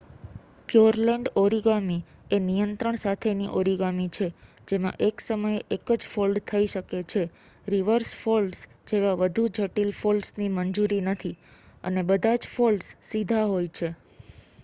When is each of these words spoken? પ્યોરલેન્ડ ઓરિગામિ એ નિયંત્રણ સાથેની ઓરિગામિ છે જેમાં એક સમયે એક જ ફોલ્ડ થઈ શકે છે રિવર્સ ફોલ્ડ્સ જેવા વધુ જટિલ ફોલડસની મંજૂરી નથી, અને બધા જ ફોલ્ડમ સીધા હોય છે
પ્યોરલેન્ડ 0.69 1.27
ઓરિગામિ 1.37 1.97
એ 2.31 2.39
નિયંત્રણ 2.41 2.97
સાથેની 2.97 3.49
ઓરિગામિ 3.55 4.07
છે 4.09 4.27
જેમાં 4.67 4.97
એક 5.07 5.15
સમયે 5.21 5.59
એક 5.75 5.85
જ 5.95 6.09
ફોલ્ડ 6.13 6.41
થઈ 6.47 6.67
શકે 6.67 6.99
છે 7.11 7.23
રિવર્સ 7.65 8.09
ફોલ્ડ્સ 8.17 8.59
જેવા 8.87 9.15
વધુ 9.21 9.43
જટિલ 9.55 9.91
ફોલડસની 9.95 10.51
મંજૂરી 10.55 11.03
નથી, 11.07 11.35
અને 11.83 12.01
બધા 12.07 12.37
જ 12.39 12.53
ફોલ્ડમ 12.55 12.89
સીધા 13.05 13.45
હોય 13.47 13.71
છે 13.73 13.89